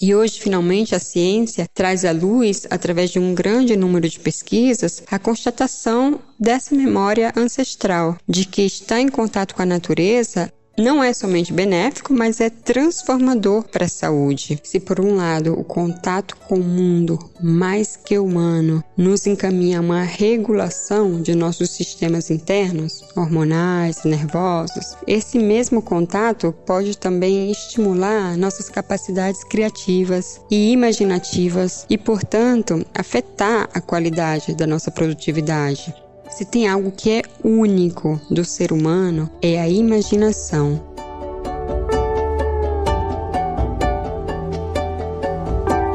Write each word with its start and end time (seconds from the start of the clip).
E 0.00 0.14
hoje, 0.14 0.38
finalmente, 0.38 0.94
a 0.94 0.98
ciência 0.98 1.66
traz 1.72 2.04
à 2.04 2.12
luz, 2.12 2.66
através 2.68 3.10
de 3.10 3.18
um 3.18 3.34
grande 3.34 3.74
número 3.74 4.06
de 4.06 4.20
pesquisas, 4.20 5.02
a 5.10 5.18
constatação 5.18 6.20
dessa 6.38 6.74
memória 6.74 7.32
ancestral, 7.34 8.18
de 8.28 8.44
que 8.44 8.62
estar 8.62 9.00
em 9.00 9.08
contato 9.08 9.54
com 9.54 9.62
a 9.62 9.66
natureza 9.66 10.52
não 10.76 11.02
é 11.02 11.12
somente 11.12 11.52
benéfico, 11.52 12.12
mas 12.12 12.40
é 12.40 12.50
transformador 12.50 13.64
para 13.64 13.86
a 13.86 13.88
saúde. 13.88 14.60
Se 14.62 14.78
por 14.78 15.00
um 15.00 15.16
lado 15.16 15.58
o 15.58 15.64
contato 15.64 16.36
com 16.48 16.56
o 16.56 16.64
mundo 16.64 17.18
mais 17.42 17.96
que 17.96 18.18
humano 18.18 18.84
nos 18.96 19.26
encaminha 19.26 19.78
a 19.78 19.80
uma 19.80 20.02
regulação 20.02 21.20
de 21.20 21.34
nossos 21.34 21.70
sistemas 21.70 22.30
internos, 22.30 23.02
hormonais, 23.16 24.04
nervosos, 24.04 24.96
esse 25.06 25.38
mesmo 25.38 25.80
contato 25.80 26.54
pode 26.66 26.98
também 26.98 27.50
estimular 27.50 28.36
nossas 28.36 28.68
capacidades 28.68 29.42
criativas 29.44 30.40
e 30.50 30.72
imaginativas 30.72 31.86
e, 31.88 31.96
portanto, 31.96 32.84
afetar 32.94 33.68
a 33.72 33.80
qualidade 33.80 34.54
da 34.54 34.66
nossa 34.66 34.90
produtividade. 34.90 36.05
Se 36.36 36.44
tem 36.44 36.68
algo 36.68 36.92
que 36.92 37.10
é 37.10 37.22
único 37.42 38.20
do 38.30 38.44
ser 38.44 38.70
humano, 38.70 39.30
é 39.40 39.58
a 39.58 39.66
imaginação. 39.66 40.84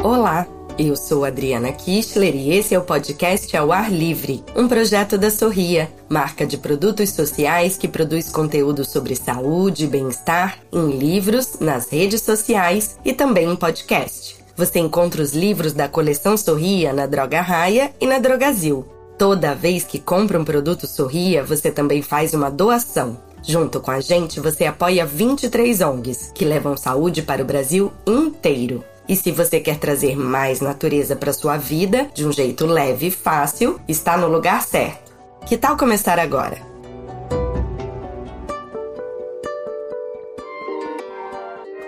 Olá, 0.03 0.47
eu 0.79 0.95
sou 0.95 1.25
Adriana 1.25 1.71
Kistler 1.71 2.35
e 2.35 2.53
esse 2.53 2.73
é 2.73 2.79
o 2.79 2.83
podcast 2.83 3.55
Ao 3.55 3.71
Ar 3.71 3.91
Livre, 3.91 4.43
um 4.55 4.67
projeto 4.67 5.15
da 5.15 5.29
Sorria, 5.29 5.91
marca 6.09 6.43
de 6.43 6.57
produtos 6.57 7.11
sociais 7.11 7.77
que 7.77 7.87
produz 7.87 8.31
conteúdo 8.31 8.83
sobre 8.83 9.15
saúde 9.15 9.83
e 9.83 9.87
bem-estar 9.87 10.57
em 10.73 10.89
livros, 10.97 11.59
nas 11.59 11.91
redes 11.91 12.23
sociais 12.23 12.97
e 13.05 13.13
também 13.13 13.47
em 13.47 13.55
podcast. 13.55 14.37
Você 14.57 14.79
encontra 14.79 15.21
os 15.21 15.33
livros 15.33 15.73
da 15.73 15.87
coleção 15.87 16.35
Sorria 16.35 16.91
na 16.91 17.05
Droga 17.05 17.41
Raia 17.41 17.93
e 18.01 18.07
na 18.07 18.17
Drogazil. 18.17 19.00
Toda 19.21 19.53
vez 19.53 19.83
que 19.83 19.99
compra 19.99 20.39
um 20.39 20.43
produto 20.43 20.87
Sorria, 20.87 21.43
você 21.43 21.69
também 21.69 22.01
faz 22.01 22.33
uma 22.33 22.49
doação. 22.49 23.21
Junto 23.43 23.79
com 23.79 23.91
a 23.91 23.99
gente, 23.99 24.39
você 24.39 24.65
apoia 24.65 25.05
23 25.05 25.79
ONGs 25.79 26.31
que 26.33 26.43
levam 26.43 26.75
saúde 26.75 27.21
para 27.21 27.43
o 27.43 27.45
Brasil 27.45 27.93
inteiro. 28.07 28.83
E 29.07 29.15
se 29.15 29.31
você 29.31 29.59
quer 29.59 29.77
trazer 29.77 30.17
mais 30.17 30.59
natureza 30.59 31.15
para 31.15 31.33
sua 31.33 31.55
vida 31.55 32.09
de 32.15 32.25
um 32.25 32.31
jeito 32.31 32.65
leve 32.65 33.09
e 33.09 33.11
fácil, 33.11 33.79
está 33.87 34.17
no 34.17 34.27
lugar 34.27 34.63
certo. 34.63 35.11
Que 35.45 35.55
tal 35.55 35.77
começar 35.77 36.17
agora? 36.17 36.70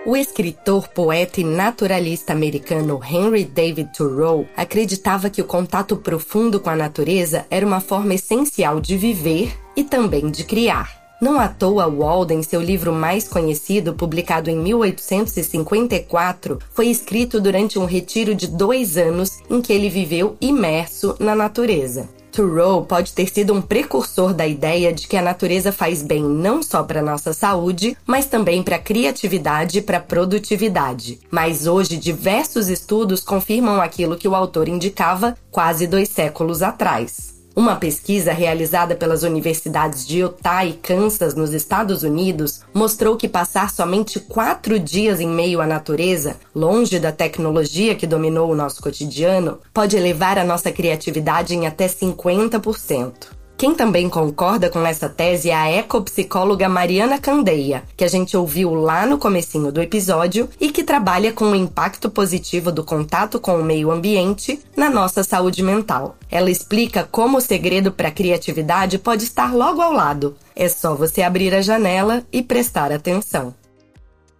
O 0.06 0.18
escritor, 0.18 0.90
poeta 0.90 1.40
e 1.40 1.46
naturalista 1.46 2.34
americano 2.34 3.00
Henry 3.02 3.46
David 3.46 3.90
Thoreau 3.98 4.46
acreditava 4.54 5.30
que 5.30 5.42
o 5.42 5.46
contato 5.46 5.96
profundo 5.96 6.60
com 6.60 6.70
a 6.70 6.76
natureza 6.76 7.46
era 7.50 7.66
uma 7.66 7.80
forma 7.80 8.14
essencial 8.14 8.82
de 8.82 8.98
viver 8.98 9.58
e 9.78 9.84
também 9.84 10.30
de 10.30 10.44
criar. 10.44 10.92
Não 11.22 11.40
à 11.40 11.48
toa, 11.48 11.90
Walden, 11.90 12.44
seu 12.44 12.62
livro 12.62 12.92
mais 12.92 13.30
conhecido, 13.30 13.94
publicado 13.94 14.50
em 14.50 14.58
1854, 14.58 16.60
foi 16.74 16.88
escrito 16.88 17.40
durante 17.40 17.80
um 17.80 17.86
retiro 17.86 18.36
de 18.36 18.48
dois 18.48 18.98
anos 18.98 19.40
em 19.50 19.62
que 19.62 19.72
ele 19.72 19.88
viveu 19.88 20.36
imerso 20.42 21.16
na 21.18 21.34
natureza. 21.34 22.10
Thoreau 22.34 22.84
pode 22.84 23.14
ter 23.14 23.30
sido 23.30 23.54
um 23.54 23.62
precursor 23.62 24.34
da 24.34 24.48
ideia 24.48 24.92
de 24.92 25.08
que 25.08 25.16
a 25.16 25.22
natureza 25.22 25.72
faz 25.72 26.02
bem 26.02 26.24
não 26.24 26.64
só 26.64 26.82
para 26.82 27.00
nossa 27.00 27.32
saúde, 27.32 27.96
mas 28.08 28.26
também 28.26 28.64
para 28.64 28.78
a 28.78 28.80
criatividade 28.80 29.78
e 29.78 29.82
para 29.84 29.98
a 29.98 30.02
produtividade. 30.02 31.20
Mas 31.30 31.68
hoje 31.68 31.96
diversos 31.96 32.70
estudos 32.70 33.22
confirmam 33.22 33.80
aquilo 33.80 34.18
que 34.18 34.28
o 34.28 34.34
autor 34.34 34.68
indicava 34.68 35.38
quase 35.52 35.86
dois 35.86 36.10
séculos 36.10 36.64
atrás. 36.64 37.43
Uma 37.56 37.76
pesquisa 37.76 38.34
realizada 38.34 38.96
pelas 38.96 39.22
universidades 39.22 40.08
de 40.08 40.20
Utah 40.20 40.66
e 40.66 40.74
Kansas, 40.74 41.36
nos 41.36 41.54
Estados 41.54 42.02
Unidos, 42.02 42.62
mostrou 42.74 43.16
que 43.16 43.28
passar 43.28 43.70
somente 43.70 44.20
quatro 44.20 44.80
dias 44.80 45.20
em 45.20 45.28
meio 45.28 45.62
à 45.62 45.68
natureza, 45.68 46.36
longe 46.56 46.98
da 46.98 47.12
tecnologia 47.12 47.94
que 47.94 48.08
dominou 48.08 48.52
o 48.52 48.56
nosso 48.56 48.82
cotidiano, 48.82 49.60
pode 49.72 49.96
elevar 49.96 50.40
a 50.40 50.44
nossa 50.44 50.72
criatividade 50.72 51.54
em 51.54 51.68
até 51.68 51.88
50%. 51.88 53.43
Quem 53.64 53.74
também 53.74 54.10
concorda 54.10 54.70
com 54.70 54.86
essa 54.86 55.08
tese 55.08 55.50
é 55.50 55.56
a 55.56 55.72
ecopsicóloga 55.72 56.68
Mariana 56.68 57.18
Candeia, 57.18 57.84
que 57.96 58.04
a 58.04 58.10
gente 58.10 58.36
ouviu 58.36 58.74
lá 58.74 59.06
no 59.06 59.18
comecinho 59.18 59.72
do 59.72 59.82
episódio 59.82 60.50
e 60.60 60.70
que 60.70 60.84
trabalha 60.84 61.32
com 61.32 61.46
o 61.46 61.56
impacto 61.56 62.10
positivo 62.10 62.74
do 62.74 62.84
contato 62.84 63.40
com 63.40 63.58
o 63.58 63.64
meio 63.64 63.90
ambiente 63.90 64.60
na 64.76 64.90
nossa 64.90 65.24
saúde 65.24 65.64
mental. 65.64 66.18
Ela 66.30 66.52
explica 66.52 67.08
como 67.10 67.38
o 67.38 67.42
segredo 67.42 67.90
para 67.90 68.10
a 68.10 68.12
criatividade 68.12 69.00
pode 69.00 69.24
estar 69.24 69.56
logo 69.56 69.82
ao 69.82 69.94
lado. 69.94 70.36
É 70.54 70.68
só 70.68 70.94
você 70.94 71.22
abrir 71.22 71.56
a 71.56 71.62
janela 71.62 72.22
e 72.34 72.44
prestar 72.44 72.92
atenção 72.92 73.56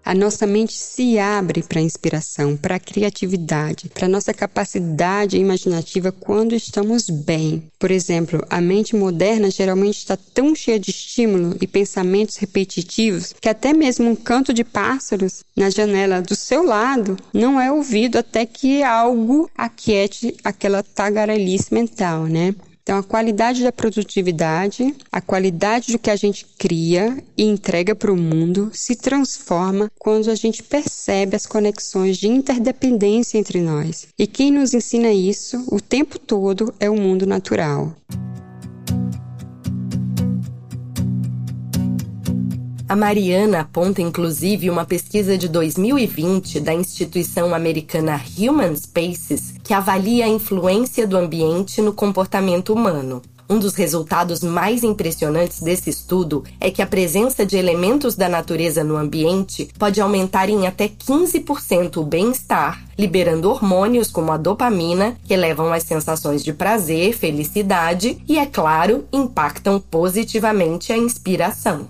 a 0.06 0.14
nossa 0.14 0.46
mente 0.46 0.74
se 0.74 1.18
abre 1.18 1.64
para 1.64 1.80
a 1.80 1.84
inspiração, 1.84 2.58
para 2.58 2.76
a 2.76 2.80
criatividade, 2.80 3.90
para 3.90 4.06
a 4.06 4.10
nossa 4.10 4.34
capacidade 4.34 5.38
imaginativa 5.38 6.12
quando 6.12 6.54
estamos 6.54 7.10
bem. 7.10 7.64
Por 7.80 7.92
exemplo, 7.92 8.46
a 8.50 8.60
mente 8.60 8.96
moderna 8.96 9.50
geralmente 9.50 10.00
está 10.00 10.18
tão 10.18 10.54
cheia 10.56 10.80
de 10.80 10.92
estímulo 10.92 11.56
e 11.62 11.68
pensamentos 11.68 12.38
repetitivos 12.38 13.34
que 13.40 13.50
até 13.50 13.74
mesmo 13.74 14.10
um 14.10 14.16
canto 14.16 14.54
de 14.54 14.64
pássaros 14.64 15.44
na 15.56 15.70
janela 15.70 16.22
do 16.22 16.36
seu 16.36 16.64
lado 16.64 17.18
não 17.34 17.60
é 17.60 17.72
ouvido 17.72 18.18
até 18.18 18.46
que 18.46 18.84
algo 18.84 19.50
aquiete 19.56 20.36
aquela 20.44 20.84
tagarelice 20.84 21.74
mental, 21.74 22.26
né? 22.26 22.56
Então, 22.84 22.98
a 22.98 23.04
qualidade 23.04 23.64
da 23.64 23.72
produtividade, 23.72 24.94
a 25.10 25.22
qualidade 25.22 25.94
do 25.94 26.00
que 26.00 26.10
a 26.10 26.18
gente 26.18 26.46
cria 26.58 27.18
e 27.38 27.44
entrega 27.44 27.96
para 27.96 28.12
o 28.12 28.18
mundo 28.18 28.70
se 28.74 28.94
transforma 28.94 29.90
quando 29.98 30.30
a 30.30 30.36
gente 30.36 30.62
percebe 30.62 31.36
as 31.36 31.46
conexões 31.46 32.18
de 32.18 32.28
interdependência 32.28 33.38
entre 33.38 33.62
nós. 33.62 34.08
E 34.20 34.28
quem 34.28 34.52
nos 34.52 34.74
ensina 34.74 35.12
isso 35.12 35.66
o 35.72 35.80
tempo 35.80 36.20
todo 36.20 36.74
é 36.78 36.90
o 36.90 36.98
mundo 36.98 37.26
natural. 37.26 37.96
A 42.94 42.96
Mariana 42.96 43.62
aponta 43.62 44.04
inclusive 44.04 44.70
uma 44.70 44.86
pesquisa 44.86 45.36
de 45.36 45.48
2020 45.48 46.60
da 46.60 46.76
instituição 46.76 47.56
americana 47.56 48.22
Human 48.38 48.76
Spaces 48.76 49.56
que 49.64 49.74
avalia 49.74 50.26
a 50.26 50.30
influência 50.30 51.08
do 51.08 51.18
ambiente 51.18 51.82
no 51.82 51.92
comportamento 51.92 52.72
humano. 52.72 53.20
Um 53.50 53.58
dos 53.58 53.74
resultados 53.74 54.44
mais 54.44 54.84
impressionantes 54.84 55.60
desse 55.60 55.90
estudo 55.90 56.44
é 56.60 56.70
que 56.70 56.84
a 56.84 56.86
presença 56.86 57.44
de 57.44 57.58
elementos 57.58 58.14
da 58.14 58.30
natureza 58.30 58.84
no 58.84 58.96
ambiente 58.96 59.70
pode 59.80 60.00
aumentar 60.00 60.48
em 60.48 60.68
até 60.68 60.88
15% 60.88 61.98
o 61.98 62.04
bem-estar, 62.04 62.86
liberando 62.96 63.50
hormônios 63.50 64.12
como 64.12 64.32
a 64.32 64.38
dopamina, 64.38 65.18
que 65.24 65.36
levam 65.36 65.74
às 65.74 65.82
sensações 65.82 66.44
de 66.44 66.54
prazer, 66.54 67.18
felicidade 67.18 68.20
e, 68.30 68.38
é 68.38 68.46
claro, 68.46 69.06
impactam 69.12 69.80
positivamente 69.80 70.94
a 70.94 70.98
inspiração. 70.98 71.88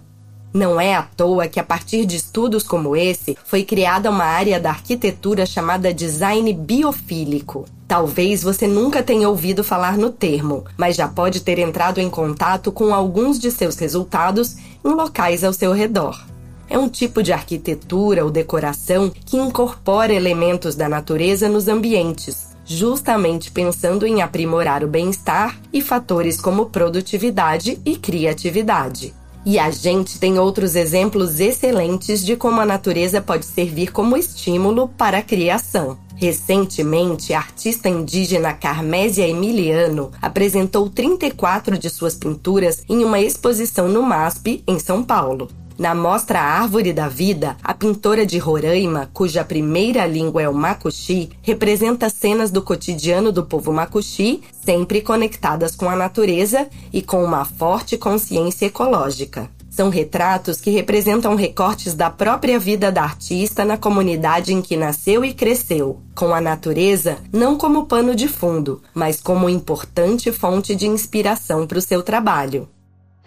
Não 0.53 0.79
é 0.79 0.93
à 0.93 1.01
toa 1.01 1.47
que, 1.47 1.59
a 1.59 1.63
partir 1.63 2.05
de 2.05 2.15
estudos 2.15 2.63
como 2.63 2.95
esse, 2.95 3.35
foi 3.43 3.63
criada 3.63 4.11
uma 4.11 4.23
área 4.23 4.59
da 4.59 4.69
arquitetura 4.69 5.47
chamada 5.47 5.91
design 5.91 6.53
biofílico. 6.53 7.65
Talvez 7.87 8.43
você 8.43 8.67
nunca 8.67 9.01
tenha 9.01 9.27
ouvido 9.27 9.63
falar 9.63 9.97
no 9.97 10.11
termo, 10.11 10.63
mas 10.77 10.95
já 10.95 11.07
pode 11.07 11.41
ter 11.41 11.57
entrado 11.57 11.99
em 11.99 12.07
contato 12.07 12.71
com 12.71 12.93
alguns 12.93 13.39
de 13.39 13.49
seus 13.49 13.77
resultados 13.77 14.55
em 14.85 14.89
locais 14.89 15.43
ao 15.43 15.53
seu 15.53 15.73
redor. 15.73 16.23
É 16.69 16.77
um 16.77 16.87
tipo 16.87 17.23
de 17.23 17.33
arquitetura 17.33 18.23
ou 18.23 18.29
decoração 18.29 19.11
que 19.25 19.37
incorpora 19.37 20.13
elementos 20.13 20.75
da 20.75 20.87
natureza 20.87 21.49
nos 21.49 21.67
ambientes, 21.67 22.56
justamente 22.63 23.51
pensando 23.51 24.06
em 24.06 24.21
aprimorar 24.21 24.83
o 24.83 24.88
bem-estar 24.88 25.57
e 25.71 25.81
fatores 25.81 26.39
como 26.39 26.67
produtividade 26.67 27.79
e 27.83 27.95
criatividade. 27.95 29.13
E 29.45 29.60
a 29.60 29.69
gente 29.69 30.19
tem 30.19 30.40
outros 30.40 30.74
exemplos 30.74 31.40
excelentes 31.40 32.25
de 32.25 32.38
como 32.38 32.62
a 32.62 32.66
natureza 32.66 33.22
pode 33.22 33.45
servir 33.45 33.92
como 33.92 34.16
estímulo 34.16 34.88
para 34.88 35.18
a 35.18 35.22
criação. 35.22 35.98
Recentemente, 36.16 37.34
a 37.34 37.40
artista 37.40 37.90
indígena 37.90 38.54
Carmésia 38.54 39.28
Emiliano 39.28 40.12
apresentou 40.22 40.90
34 40.90 41.78
de 41.78 41.90
suas 41.90 42.16
pinturas 42.16 42.84
em 42.88 43.04
uma 43.04 43.19
exposição 43.19 43.90
no 43.90 44.01
MASP, 44.01 44.63
em 44.66 44.80
São 44.80 45.04
Paulo. 45.04 45.50
Na 45.77 45.95
mostra 45.95 46.39
Árvore 46.39 46.93
da 46.93 47.07
Vida, 47.07 47.57
a 47.63 47.73
pintora 47.73 48.25
de 48.25 48.37
Roraima, 48.37 49.09
cuja 49.11 49.43
primeira 49.43 50.05
língua 50.05 50.43
é 50.43 50.49
o 50.49 50.53
macuxi, 50.53 51.31
representa 51.41 52.09
cenas 52.09 52.51
do 52.51 52.61
cotidiano 52.61 53.31
do 53.31 53.43
povo 53.43 53.73
macuxi, 53.73 54.41
sempre 54.63 55.01
conectadas 55.01 55.75
com 55.75 55.89
a 55.89 55.95
natureza 55.95 56.67
e 56.91 57.01
com 57.01 57.23
uma 57.23 57.43
forte 57.43 57.97
consciência 57.97 58.67
ecológica. 58.67 59.49
São 59.67 59.89
retratos 59.89 60.61
que 60.61 60.69
representam 60.69 61.33
recortes 61.33 61.95
da 61.95 62.07
própria 62.07 62.59
vida 62.59 62.91
da 62.91 63.01
artista 63.01 63.65
na 63.65 63.75
comunidade 63.75 64.53
em 64.53 64.61
que 64.61 64.77
nasceu 64.77 65.25
e 65.25 65.33
cresceu, 65.33 65.99
com 66.13 66.35
a 66.35 66.39
natureza 66.39 67.17
não 67.33 67.57
como 67.57 67.87
pano 67.87 68.13
de 68.13 68.27
fundo, 68.27 68.83
mas 68.93 69.19
como 69.19 69.49
importante 69.49 70.31
fonte 70.31 70.75
de 70.75 70.85
inspiração 70.85 71.65
para 71.65 71.79
o 71.79 71.81
seu 71.81 72.03
trabalho. 72.03 72.69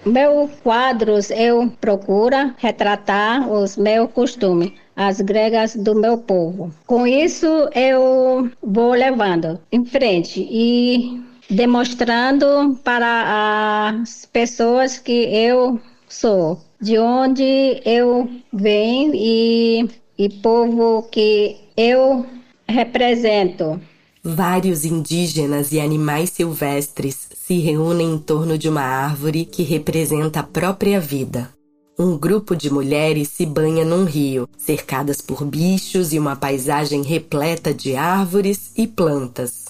Meus 0.06 0.52
quadros 0.62 1.30
eu 1.32 1.68
procuro 1.80 2.54
retratar 2.58 3.50
os 3.50 3.76
meus 3.76 4.08
costumes, 4.12 4.70
as 4.94 5.20
gregas 5.20 5.74
do 5.74 5.96
meu 5.96 6.16
povo. 6.16 6.70
Com 6.86 7.04
isso 7.08 7.46
eu 7.74 8.48
vou 8.62 8.92
levando 8.92 9.58
em 9.72 9.84
frente 9.84 10.46
e 10.48 11.20
demonstrando 11.50 12.78
para 12.84 13.88
as 14.00 14.24
pessoas 14.32 14.96
que 14.96 15.24
eu 15.34 15.80
sou, 16.08 16.60
de 16.80 16.96
onde 16.98 17.82
eu 17.84 18.30
venho 18.52 19.12
e, 19.12 19.88
e 20.16 20.28
povo 20.28 21.02
que 21.10 21.56
eu 21.76 22.24
represento. 22.68 23.80
Vários 24.22 24.84
indígenas 24.84 25.72
e 25.72 25.80
animais 25.80 26.30
silvestres 26.30 27.28
se 27.46 27.58
reúnem 27.60 28.14
em 28.14 28.18
torno 28.18 28.58
de 28.58 28.68
uma 28.68 28.82
árvore 28.82 29.44
que 29.44 29.62
representa 29.62 30.40
a 30.40 30.42
própria 30.42 30.98
vida. 30.98 31.48
Um 31.96 32.18
grupo 32.18 32.56
de 32.56 32.68
mulheres 32.68 33.28
se 33.28 33.46
banha 33.46 33.84
num 33.84 34.04
rio, 34.04 34.48
cercadas 34.58 35.20
por 35.20 35.44
bichos 35.44 36.12
e 36.12 36.18
uma 36.18 36.34
paisagem 36.34 37.02
repleta 37.04 37.72
de 37.72 37.94
árvores 37.94 38.72
e 38.76 38.84
plantas. 38.88 39.66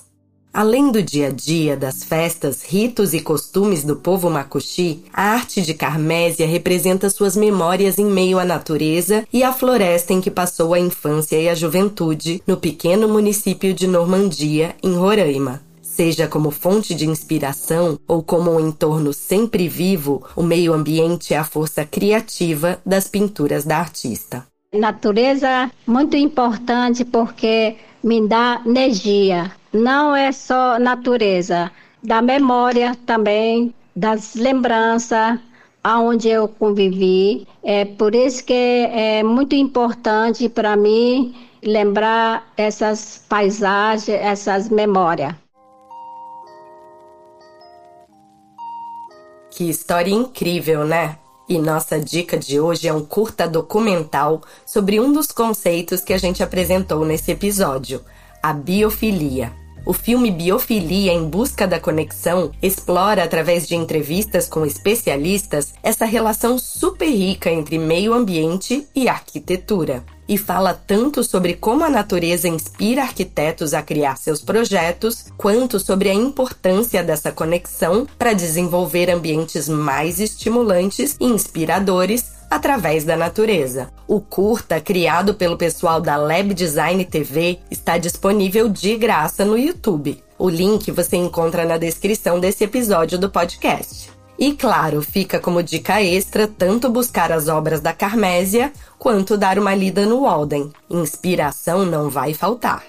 Além 0.55 0.91
do 0.91 1.03
dia 1.03 1.27
a 1.27 1.31
dia, 1.31 1.77
das 1.77 2.03
festas, 2.03 2.63
ritos 2.65 3.13
e 3.13 3.21
costumes 3.21 3.85
do 3.85 3.97
povo 3.97 4.31
macuxi, 4.31 5.05
a 5.13 5.33
arte 5.35 5.61
de 5.61 5.75
Carmésia 5.75 6.47
representa 6.47 7.11
suas 7.11 7.37
memórias 7.37 7.99
em 7.99 8.07
meio 8.07 8.39
à 8.39 8.45
natureza 8.47 9.23
e 9.31 9.45
à 9.45 9.53
floresta 9.53 10.15
em 10.15 10.21
que 10.23 10.31
passou 10.31 10.73
a 10.73 10.81
infância 10.81 11.37
e 11.37 11.47
a 11.47 11.55
juventude 11.55 12.43
no 12.47 12.57
pequeno 12.57 13.07
município 13.07 13.75
de 13.75 13.87
Normandia, 13.87 14.75
em 14.83 14.95
Roraima. 14.95 15.66
Seja 15.97 16.29
como 16.29 16.51
fonte 16.51 16.95
de 16.95 17.07
inspiração 17.07 17.99
ou 18.07 18.23
como 18.23 18.51
um 18.51 18.61
entorno 18.61 19.15
sempre 19.15 19.67
vivo, 19.67 20.23
o 20.37 20.43
meio 20.43 20.75
ambiente 20.75 21.33
é 21.33 21.39
a 21.39 21.45
força 21.45 21.87
criativa 21.87 22.79
das 22.85 23.09
pinturas 23.09 23.65
da 23.65 23.79
artista. 23.79 24.47
Natureza 24.75 25.71
muito 25.87 26.15
importante 26.15 27.03
porque 27.03 27.77
me 28.05 28.29
dá 28.29 28.61
energia, 28.67 29.51
não 29.73 30.15
é 30.15 30.33
só 30.33 30.79
natureza, 30.79 31.73
da 32.03 32.21
memória 32.21 32.95
também, 33.07 33.73
das 33.97 34.35
lembranças, 34.35 35.39
aonde 35.83 36.29
eu 36.29 36.47
convivi. 36.47 37.49
É 37.65 37.87
por 37.87 38.15
isso 38.15 38.45
que 38.45 38.53
é 38.53 39.23
muito 39.23 39.55
importante 39.55 40.47
para 40.47 40.77
mim 40.77 41.35
lembrar 41.63 42.53
essas 42.55 43.25
paisagens, 43.27 44.11
essas 44.11 44.69
memórias. 44.69 45.46
Que 49.57 49.71
história 49.71 50.13
incrível, 50.13 50.85
né? 50.85 51.17
E 51.49 51.59
nossa 51.59 51.99
dica 51.99 52.37
de 52.37 52.61
hoje 52.61 52.89
é 52.89 52.93
um 52.93 53.03
curta 53.03 53.49
documental 53.49 54.43
sobre 54.67 55.01
um 55.01 55.11
dos 55.11 55.29
conceitos 55.29 56.03
que 56.03 56.13
a 56.13 56.19
gente 56.19 56.43
apresentou 56.43 57.07
nesse 57.07 57.31
episódio, 57.31 58.05
a 58.43 58.53
biofilia. 58.53 59.51
O 59.87 59.93
filme 59.93 60.33
Biofilia 60.33 61.13
em 61.13 61.29
Busca 61.29 61.65
da 61.65 61.79
Conexão 61.79 62.51
explora, 62.61 63.23
através 63.23 63.69
de 63.69 63.77
entrevistas 63.77 64.49
com 64.49 64.67
especialistas, 64.67 65.73
essa 65.81 66.05
relação 66.05 66.59
super 66.59 67.09
rica 67.09 67.53
entre 67.53 67.79
meio 67.79 68.13
ambiente 68.13 68.85
e 68.93 69.09
arquitetura. 69.09 70.05
E 70.29 70.37
fala 70.37 70.75
tanto 70.75 71.23
sobre 71.23 71.55
como 71.55 71.85
a 71.85 71.89
natureza 71.89 72.49
inspira 72.49 73.03
arquitetos 73.03 73.75
a 73.75 73.81
criar 73.81 74.17
seus 74.17 74.43
projetos, 74.43 75.27
quanto 75.37 75.79
sobre 75.79 76.11
a 76.11 76.15
importância 76.15 77.01
dessa 77.01 77.31
conexão 77.31 78.09
para 78.19 78.33
desenvolver 78.33 79.09
ambientes 79.09 79.69
mais 79.69 80.19
estimulantes 80.19 81.17
e 81.21 81.27
inspiradores 81.27 82.36
através 82.51 83.05
da 83.05 83.17
natureza. 83.17 83.89
O 84.07 84.21
curta, 84.21 84.81
criado 84.81 85.35
pelo 85.35 85.57
pessoal 85.57 86.01
da 86.01 86.17
Lab 86.17 86.55
Design 86.55 87.05
TV, 87.05 87.59
está 87.71 87.99
disponível 87.99 88.69
de 88.69 88.97
graça 88.97 89.45
no 89.45 89.59
YouTube. 89.59 90.23
O 90.39 90.49
link 90.49 90.91
você 90.91 91.17
encontra 91.17 91.65
na 91.65 91.79
descrição 91.79 92.39
desse 92.39 92.65
episódio 92.65 93.19
do 93.19 93.31
podcast. 93.31 94.11
E 94.39 94.53
claro, 94.53 95.01
fica 95.01 95.41
como 95.41 95.63
dica 95.63 96.03
extra 96.03 96.47
tanto 96.47 96.91
buscar 96.91 97.33
as 97.33 97.49
obras 97.49 97.81
da 97.81 97.95
Carmésia 97.95 98.71
quanto 98.99 99.37
dar 99.37 99.59
uma 99.59 99.75
lida 99.75 100.05
no 100.05 100.23
Walden. 100.23 100.71
Inspiração 100.91 101.87
não 101.87 102.11
vai 102.11 102.35
faltar. 102.35 102.83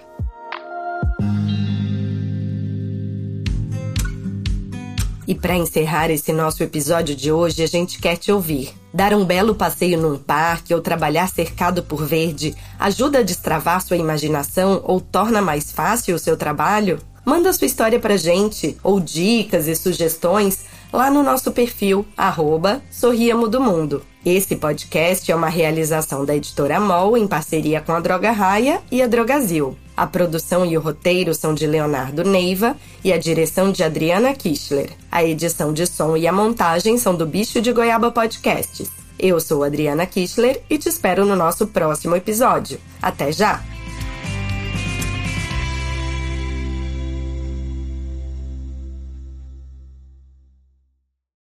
E 5.25 5.35
para 5.35 5.55
encerrar 5.57 6.09
esse 6.09 6.31
nosso 6.31 6.63
episódio 6.63 7.13
de 7.13 7.31
hoje, 7.31 7.61
a 7.61 7.67
gente 7.67 7.99
quer 7.99 8.15
te 8.15 8.31
ouvir. 8.31 8.73
Dar 8.97 9.13
um 9.13 9.23
belo 9.23 9.53
passeio 9.53 10.01
num 10.01 10.17
parque 10.17 10.73
ou 10.73 10.81
trabalhar 10.81 11.29
cercado 11.29 11.83
por 11.83 12.03
verde 12.03 12.55
ajuda 12.79 13.19
a 13.19 13.21
destravar 13.21 13.79
sua 13.79 13.95
imaginação 13.95 14.81
ou 14.83 14.99
torna 14.99 15.39
mais 15.39 15.71
fácil 15.71 16.15
o 16.15 16.19
seu 16.19 16.35
trabalho? 16.35 16.97
Manda 17.23 17.53
sua 17.53 17.67
história 17.67 17.99
pra 17.99 18.17
gente, 18.17 18.75
ou 18.81 18.99
dicas 18.99 19.67
e 19.67 19.75
sugestões 19.75 20.65
lá 20.91 21.09
no 21.09 21.23
nosso 21.23 21.51
perfil, 21.51 22.05
arroba 22.15 22.81
Sorriamo 22.89 23.47
do 23.47 23.61
Mundo. 23.61 24.03
Esse 24.25 24.55
podcast 24.55 25.31
é 25.31 25.35
uma 25.35 25.47
realização 25.47 26.25
da 26.25 26.35
editora 26.35 26.79
MOL 26.79 27.17
em 27.17 27.27
parceria 27.27 27.79
com 27.79 27.93
a 27.93 27.99
Droga 27.99 28.31
Raia 28.31 28.81
e 28.91 29.01
a 29.01 29.07
Drogazil. 29.07 29.77
A 29.95 30.05
produção 30.05 30.65
e 30.65 30.77
o 30.77 30.81
roteiro 30.81 31.33
são 31.33 31.53
de 31.53 31.65
Leonardo 31.65 32.23
Neiva 32.23 32.75
e 33.03 33.11
a 33.11 33.17
direção 33.17 33.71
de 33.71 33.83
Adriana 33.83 34.33
Kischler. 34.33 34.91
A 35.11 35.23
edição 35.23 35.73
de 35.73 35.87
som 35.87 36.15
e 36.17 36.27
a 36.27 36.33
montagem 36.33 36.97
são 36.97 37.15
do 37.15 37.25
Bicho 37.25 37.61
de 37.61 37.71
Goiaba 37.71 38.11
Podcasts. 38.11 38.89
Eu 39.17 39.39
sou 39.39 39.63
Adriana 39.63 40.05
Kischler 40.05 40.61
e 40.69 40.77
te 40.77 40.89
espero 40.89 41.25
no 41.25 41.35
nosso 41.35 41.65
próximo 41.67 42.15
episódio. 42.15 42.79
Até 43.01 43.31
já! 43.31 43.76